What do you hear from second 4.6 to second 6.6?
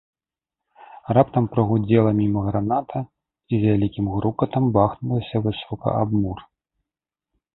бахнулася высока аб мур.